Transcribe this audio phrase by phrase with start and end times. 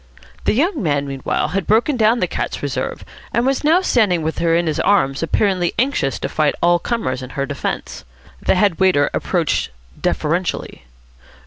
[0.45, 4.39] The young man meanwhile had broken down the cat's reserve, and was now standing with
[4.39, 8.03] her in his arms, apparently anxious to fight all comers in her defence.
[8.41, 9.69] The head waiter approached
[10.01, 10.85] deferentially.